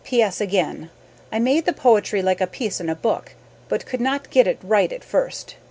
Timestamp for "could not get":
3.85-4.47